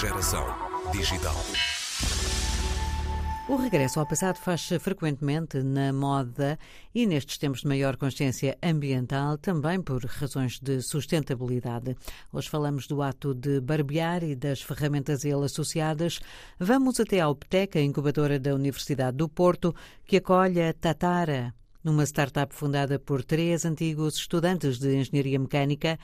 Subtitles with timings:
[0.00, 0.46] Geração
[0.92, 1.36] digital.
[3.46, 6.58] O regresso ao passado faz-se frequentemente na moda
[6.94, 11.94] e nestes tempos de maior consciência ambiental, também por razões de sustentabilidade.
[12.32, 16.18] Hoje falamos do ato de barbear e das ferramentas a ele associadas.
[16.58, 19.74] Vamos até à Opteca, incubadora da Universidade do Porto,
[20.06, 21.52] que acolhe a Tatara,
[21.84, 25.98] numa startup fundada por três antigos estudantes de engenharia mecânica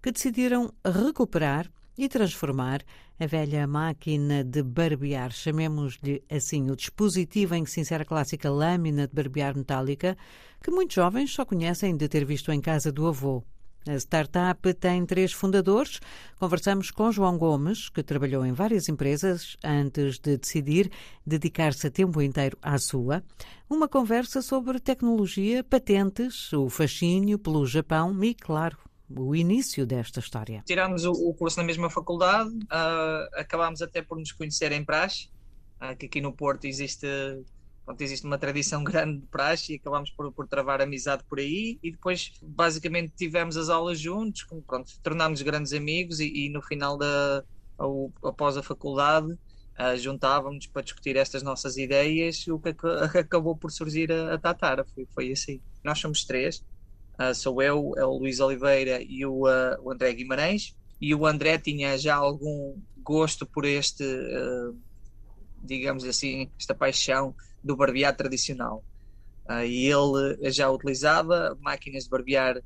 [0.00, 2.82] que decidiram recuperar e transformar
[3.18, 8.50] a velha máquina de barbear, chamemos-lhe assim, o dispositivo em que se insere a clássica
[8.50, 10.16] lâmina de barbear metálica,
[10.62, 13.44] que muitos jovens só conhecem de ter visto em casa do avô.
[13.86, 15.98] A startup tem três fundadores.
[16.38, 20.88] Conversamos com João Gomes, que trabalhou em várias empresas antes de decidir
[21.26, 23.24] dedicar-se a tempo inteiro à sua.
[23.68, 28.78] Uma conversa sobre tecnologia, patentes, o fascínio pelo Japão e, claro,
[29.16, 30.62] o início desta história?
[30.66, 35.28] Tirámos o, curso na mesma faculdade, uh, acabámos até por nos conhecer em praxe,
[35.80, 37.06] uh, que aqui no Porto existe,
[37.84, 41.78] pronto, existe uma tradição grande de praxe e acabámos por, por travar amizade por aí
[41.82, 46.96] e depois basicamente tivemos as aulas juntos, pronto, tornámos grandes amigos e, e no final
[46.96, 47.44] da,
[47.78, 49.36] ao, após a faculdade
[49.72, 52.68] Uh, juntávamos para discutir estas nossas ideias, o que
[53.18, 55.62] acabou por surgir a, a Tatara, foi, foi assim.
[55.82, 56.62] Nós somos três,
[57.22, 60.74] Uh, sou eu, é o Luís Oliveira e o, uh, o, André Guimarães.
[61.00, 64.76] E o André tinha já algum gosto por este, uh,
[65.62, 68.82] digamos assim, esta paixão do barbear tradicional.
[69.66, 72.60] e ele já utilizava máquinas de barbear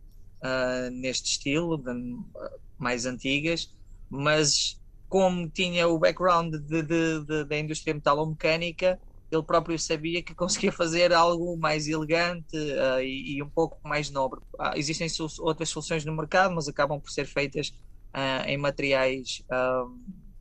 [0.93, 1.93] neste estilo, de,
[2.79, 3.75] mais antigas,
[4.09, 8.99] mas como tinha o background de, de, de, da indústria metalomecânica,
[9.31, 14.11] ele próprio sabia que conseguia fazer algo mais elegante uh, e, e, um pouco mais
[14.11, 14.41] nobre.
[14.55, 15.09] Uh, existem
[15.41, 17.69] outras soluções no mercado, mas acabam por ser feitas
[18.15, 19.43] uh, em materiais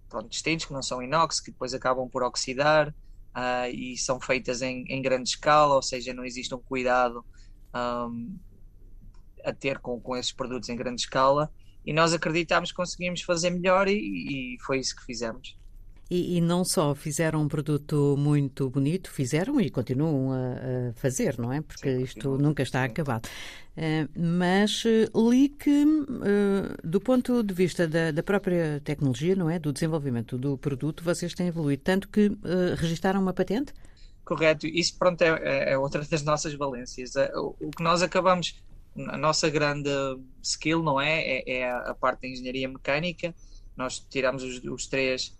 [0.09, 2.93] pronto, distintos, que não são inox, que depois acabam por oxidar
[3.73, 7.25] e são feitas em, em, grande escala, ou seja, não existe um cuidado
[7.75, 8.39] um,
[9.43, 11.51] a ter com, com esses produtos em grande escala.
[11.85, 15.57] E nós acreditámos que conseguimos fazer melhor e, e foi isso que fizemos.
[16.09, 21.39] E, e, não só fizeram um produto muito bonito, fizeram e continuam a, a fazer,
[21.39, 21.61] não é?
[21.61, 23.27] Porque Sim, isto nunca está acabado.
[23.75, 29.49] Uh, mas uh, li que, uh, do ponto de vista da, da, própria tecnologia, não
[29.49, 29.57] é?
[29.57, 33.73] Do desenvolvimento do produto, vocês têm evoluído tanto que uh, registaram uma patente?
[34.23, 37.15] Correto, isso pronto é, é, é outra das nossas valências.
[37.35, 38.61] O, o, que nós acabamos,
[38.95, 39.89] a nossa grande
[40.41, 41.19] skill, não é?
[41.21, 43.33] É, é a parte da engenharia mecânica.
[43.75, 45.35] Nós tiramos os, os três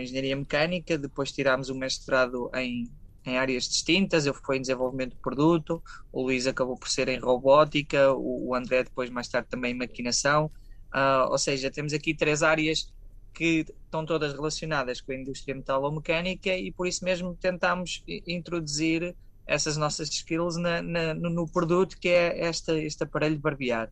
[0.00, 2.90] engenharia mecânica, depois tirámos o mestrado em,
[3.24, 7.18] em áreas distintas, eu fui em desenvolvimento de produto, o Luís acabou por ser em
[7.18, 10.46] robótica, o, o André depois mais tarde também em maquinação,
[10.94, 12.92] uh, ou seja, temos aqui três áreas
[13.34, 19.14] que estão todas relacionadas com a indústria metalomecânica e por isso mesmo tentamos introduzir
[19.46, 23.90] essas nossas skills na, na, no, produto que é esta, este aparelho barbear.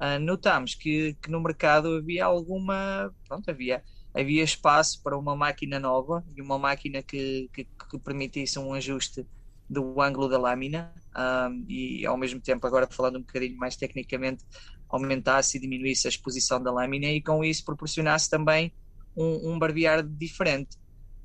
[0.00, 3.82] Uh, notamos que, que no mercado havia alguma, pronto, havia
[4.14, 9.26] havia espaço para uma máquina nova e uma máquina que, que, que permitisse um ajuste
[9.68, 14.44] do ângulo da lâmina um, e ao mesmo tempo agora falando um bocadinho mais tecnicamente
[14.88, 18.72] aumentasse e diminuísse a exposição da lâmina e com isso proporcionasse também
[19.16, 20.76] um, um barbear diferente.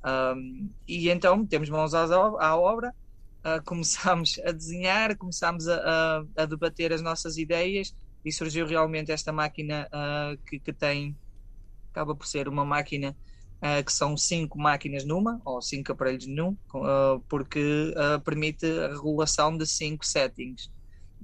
[0.04, 2.94] Um, e então temos mãos à, obra
[3.44, 5.76] uh, começámos a desenhar começámos a,
[6.36, 7.92] a, a, debater as nossas ideias
[8.24, 11.16] e surgiu realmente esta máquina uh, que, que tem
[11.96, 13.16] acaba por ser uma máquina
[13.56, 18.88] uh, que são cinco máquinas numa, ou cinco aparelhos num, uh, porque uh, permite a
[18.88, 20.70] regulação de cinco settings.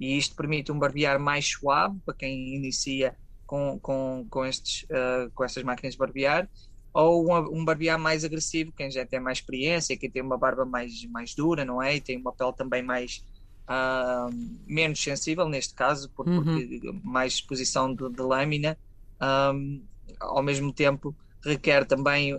[0.00, 3.15] E isto permite um barbear mais suave para quem inicia
[3.47, 4.87] com, com, com, estes,
[5.34, 6.49] com estas máquinas de barbear,
[6.94, 10.65] ou um, um barbear mais agressivo, quem já tem mais experiência, quem tem uma barba
[10.65, 11.97] mais, mais dura, não é?
[11.97, 13.22] E tem uma pele também mais.
[14.66, 16.43] menos sensível neste caso, por, uhum.
[16.43, 18.79] porque mais exposição de, de lâmina,
[19.55, 19.82] um,
[20.20, 22.38] ao mesmo tempo requer também uh,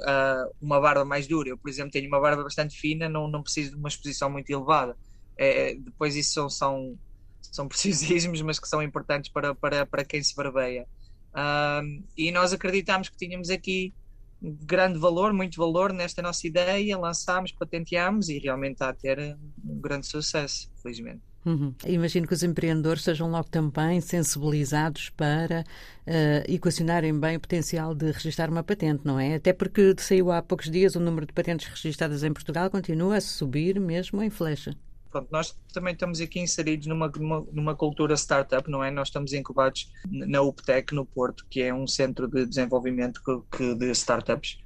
[0.61, 1.49] uma barba mais dura.
[1.49, 4.49] Eu, por exemplo, tenho uma barba bastante fina, não, não preciso de uma exposição muito
[4.49, 4.97] elevada.
[5.37, 6.99] É, é depois isso são, são,
[7.41, 10.87] são preciosismos, mas que são importantes para, para, para quem se barbeia.
[11.33, 13.93] Uh, e nós acreditamos que tínhamos aqui
[14.41, 19.79] grande valor, muito valor nesta nossa ideia, lançámos, patenteámos e realmente está a ter um
[19.79, 21.32] grande sucesso, felizmente.
[21.45, 21.73] Uhum.
[21.85, 25.63] Imagino que os empreendedores sejam logo também sensibilizados para
[26.07, 29.35] uh, equacionarem bem o potencial de registrar uma patente, não é?
[29.35, 33.21] Até porque saiu há poucos dias o número de patentes registradas em Portugal continua a
[33.21, 34.75] subir mesmo em flecha.
[35.11, 38.89] Pronto, nós também estamos aqui inseridos numa, numa, numa, cultura startup, não é?
[38.89, 43.75] Nós estamos incubados na UPTEC, no Porto, que é um centro de desenvolvimento que, que
[43.75, 44.57] de startups.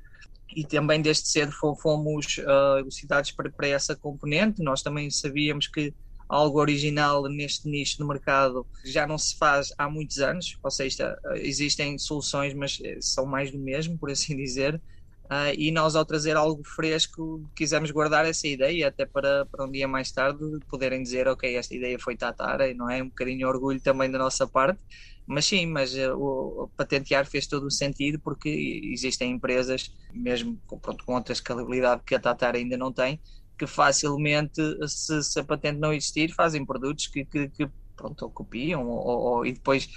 [0.56, 4.64] e também desde cedo fomos uh, elucidados para, para essa componente.
[4.64, 5.94] Nós também sabíamos que
[6.28, 11.18] algo original neste nicho no mercado já não se faz há muitos anos, ou seja,
[11.36, 14.82] existem soluções, mas eh, são mais do mesmo, por assim dizer.
[15.26, 19.72] Uh, e nós, ao trazer algo fresco, quisemos guardar essa ideia até para, para um
[19.72, 20.40] dia mais tarde
[20.70, 23.04] poderem dizer: Ok, esta ideia foi Tatara, e não é?
[23.04, 24.80] Um bocadinho de orgulho também da nossa parte.
[25.26, 28.50] Mas sim, mas uh, o, patentear fez todo o sentido porque
[28.94, 33.20] existem empresas, mesmo pronto, com outra escalabilidade que a Tatara ainda não tem,
[33.58, 38.88] que facilmente, se, se a patente não existir, fazem produtos que, que, que pronto, copiam
[38.88, 39.90] ou, ou, e depois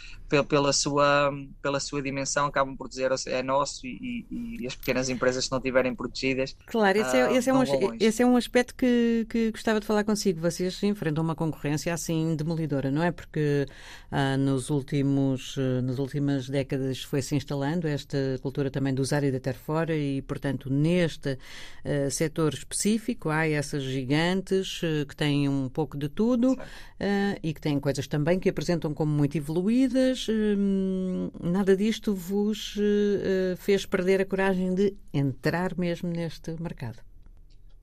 [0.49, 5.09] pela sua, pela sua dimensão acabam por dizer é nosso e, e, e as pequenas
[5.09, 7.63] empresas se não estiverem protegidas claro, esse é, ah, esse é, um,
[7.99, 10.41] esse é um aspecto que, que gostava de falar consigo.
[10.41, 13.11] Vocês enfrentam uma concorrência assim demolidora, não é?
[13.11, 13.67] Porque
[14.11, 19.55] ah, nos últimos nas últimas décadas foi-se instalando esta cultura também do usar e deitar
[19.55, 25.99] fora e portanto neste uh, setor específico há essas gigantes uh, que têm um pouco
[25.99, 31.77] de tudo uh, e que têm coisas também que apresentam como muito evoluídas Hum, nada
[31.77, 36.99] disto vos uh, fez perder a coragem de entrar mesmo neste mercado?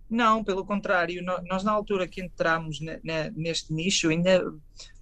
[0.09, 2.79] Não, pelo contrário, nós na altura que entramos
[3.35, 4.41] neste nicho, ainda,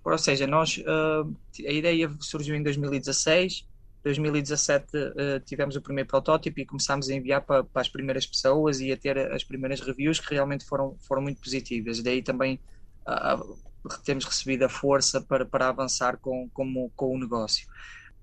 [0.03, 1.35] ou seja, nós, uh,
[1.67, 3.67] a ideia surgiu em 2016,
[4.03, 8.91] 2017 uh, tivemos o primeiro protótipo e começámos a enviar para, as primeiras pessoas e
[8.91, 12.01] a ter as primeiras reviews que realmente foram, foram muito positivas.
[12.01, 12.59] Daí também
[14.03, 17.67] temos recebido a força para, para avançar com, com, com o negócio.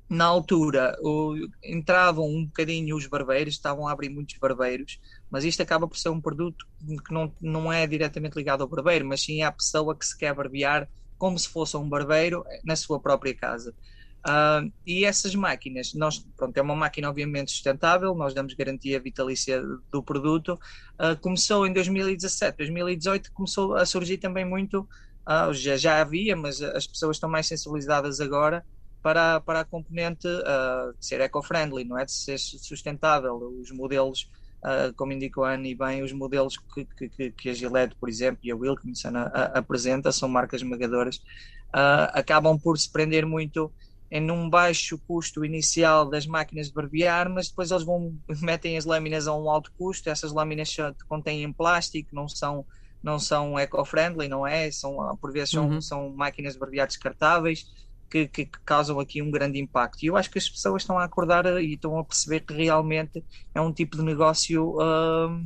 [0.08, 5.00] Na altura, o, entravam um bocadinho os barbeiros, estavam a abrir muitos barbeiros,
[5.30, 6.66] mas isto acaba por ser um produto
[7.06, 10.34] que não, não é diretamente ligado ao barbeiro, mas sim à pessoa que se quer
[10.34, 13.74] barbear como se fosse um barbeiro na sua própria casa.
[14.22, 19.60] Uh, e essas máquinas, nós, pronto, é uma máquina obviamente sustentável, nós damos garantia vitalícia
[19.90, 20.58] do produto.
[20.94, 24.86] Uh, começou em 2017, 2018 começou a surgir também muito
[25.24, 28.64] ah, já, já havia, mas as pessoas estão mais sensibilizadas agora
[29.02, 32.04] para, para a componente uh, de ser eco-friendly, não é?
[32.04, 33.36] De ser sustentável.
[33.60, 34.30] Os modelos,
[34.64, 38.40] uh, como indicou a Anne bem, os modelos que, que, que a Gillette, por exemplo,
[38.44, 43.72] e a Wilkinson a, a, apresenta, são marcas esmagadoras, uh, acabam por se prender muito
[44.10, 48.84] em um baixo custo inicial das máquinas de barbear, mas depois eles vão metem as
[48.84, 50.76] lâminas a um alto custo, essas lâminas
[51.08, 52.64] contêm plástico, não são
[53.02, 54.70] não são eco-friendly, não é?
[54.70, 55.80] São, por vezes são, uhum.
[55.80, 57.66] são máquinas de barbear descartáveis
[58.12, 60.02] que, que, que, causam aqui um grande impacto.
[60.02, 63.24] E eu acho que as pessoas estão a acordar e estão a perceber que realmente
[63.54, 65.42] é um tipo de negócio uh,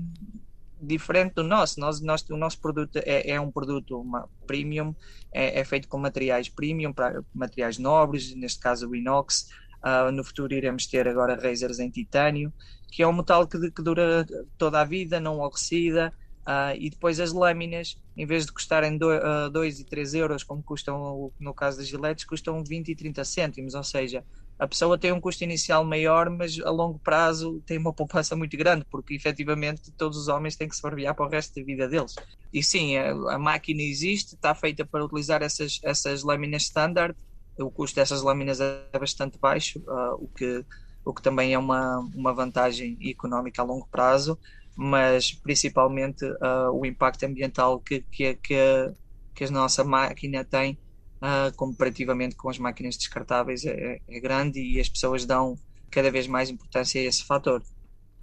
[0.81, 1.79] diferente do nosso.
[1.79, 4.95] Nós, nós, o nosso produto é, é um produto uma, premium,
[5.33, 6.93] é, é, feito com materiais premium,
[7.33, 9.49] materiais nobres, neste caso o inox.
[9.85, 12.53] Uh, no futuro iremos ter agora razers em titânio,
[12.91, 14.27] que é um metal que, que dura
[14.59, 16.13] toda a vida, não oxida,
[16.47, 20.63] Uh, e depois as lâminas, em vez de custarem 2 uh, e 3 euros, como
[20.63, 24.25] custam no caso das giletes, custam 20 e 30 cêntimos, ou seja,
[24.57, 28.57] a pessoa tem um custo inicial maior, mas a longo prazo tem uma poupança muito
[28.57, 31.89] grande, porque efetivamente todos os homens têm que se barbear para o resto da vida
[31.89, 32.15] deles.
[32.53, 37.17] E sim, a, a máquina existe, está feita para utilizar essas, essas lâminas standard,
[37.59, 40.65] o custo dessas lâminas é bastante baixo, uh, o, que,
[41.05, 44.39] o que também é uma, uma vantagem económica a longo prazo
[44.77, 48.93] mas principalmente uh, o impacto ambiental que, que, que,
[49.35, 50.79] que a nossa máquina tem
[51.17, 55.57] uh, comparativamente com as máquinas descartáveis é, é, grande e as pessoas dão
[55.91, 57.63] cada vez mais importância a esse fator.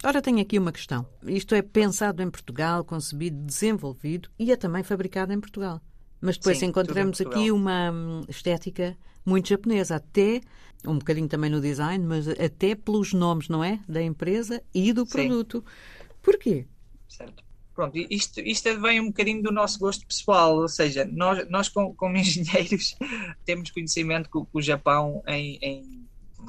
[0.04, 1.06] Ora, tenho aqui uma questão.
[1.24, 5.80] Isto é pensado em Portugal, concebido, desenvolvido e é também fabricado em Portugal.
[6.20, 8.96] Mas depois Sim, encontramos aqui uma hum, estética
[9.26, 10.40] muito japonesa, até
[10.86, 13.80] um bocadinho também no design, mas até pelos nomes, não é?
[13.88, 15.64] Da empresa e do produto.
[15.66, 16.03] Sim.
[16.24, 16.66] Porquê?
[17.08, 17.44] Certo.
[17.74, 21.92] Pronto, isto, isto vem um bocadinho do nosso gosto pessoal, ou seja, nós, nós como,
[21.94, 22.96] como engenheiros
[23.44, 26.08] temos conhecimento que, o Japão em, em,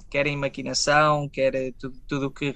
[0.10, 1.74] quer em maquinação, quer
[2.08, 2.53] tudo o que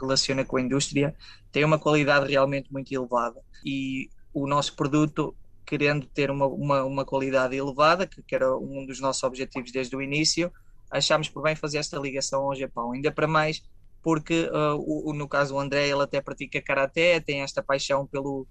[0.00, 1.14] relaciona com a indústria,
[1.50, 3.42] tem uma qualidade realmente muito elevada.
[3.64, 5.34] E o nosso produto,
[5.66, 9.96] querendo ter uma, uma, uma qualidade elevada, que, que era um dos nossos objetivos desde
[9.96, 10.52] o início,
[10.88, 12.92] achámos por bem fazer esta ligação ao Japão.
[12.92, 13.62] Ainda para mais,
[14.02, 18.46] porque uh, o, no caso o André ele até pratica karaté, tem esta paixão pelo,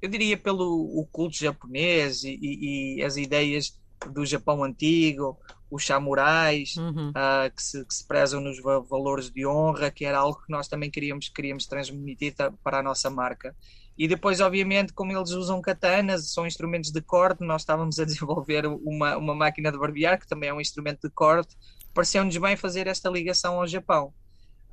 [0.00, 3.78] eu diria pelo o culto japonês e, e, e as ideias
[4.12, 5.36] do Japão antigo,
[5.70, 7.10] os samurais uhum.
[7.10, 10.68] uh, que, se, que, se, prezam nos valores de honra, que era algo que nós
[10.68, 13.54] também queríamos, queríamos transmitir para a nossa marca.
[13.96, 18.66] E depois, obviamente, como eles usam katanas, são instrumentos de corte, nós estávamos a desenvolver
[18.66, 21.56] uma, uma máquina de barbear, que também é um instrumento de corte,
[21.92, 24.14] pareceu-nos bem fazer esta ligação ao Japão.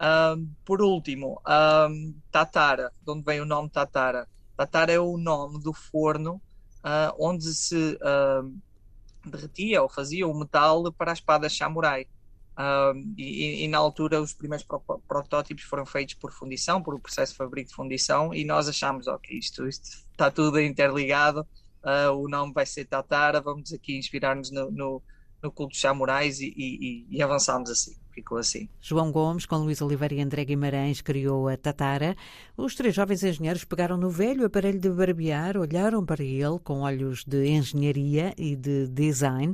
[0.02, 4.28] Um, por último, um, Tatara, de onde vem o nome Tatara?
[4.56, 6.42] Tatara é o nome do forno
[6.84, 8.54] uh, onde se uh,
[9.26, 12.08] derretia ou fazia o metal para a espada samurai.
[13.18, 17.38] E, e, na altura os primeiros pro protótipos foram feitos por fundição, por processo de
[17.38, 21.46] fabrico de fundição, e nós achámos, ok, isto, está tudo interligado,
[21.84, 25.04] uh, o nome vai ser Tatara, vamos aqui inspirar-nos no, no,
[25.44, 28.70] no culto dos samurais e, e, e avançámos assim ficou assim.
[28.80, 32.16] João Gomes, com Luís Oliveira e André Guimarães, criou a Tatara.
[32.56, 37.26] Os três jovens engenheiros pegaram no velho aparelho de barbear, olharam para ele com olhos
[37.26, 39.54] de engenharia e de design.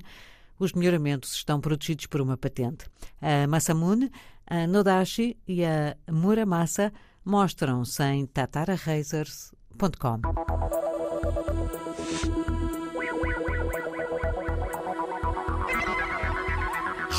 [0.59, 2.85] Os melhoramentos estão protegidos por uma patente.
[3.19, 4.11] A Masamune,
[4.45, 6.93] a Nodashi e a Muramasa
[7.25, 10.21] mostram-se em tatararazors.com.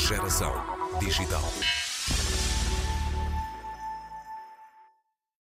[0.07, 0.72] Geração
[1.05, 1.82] digital.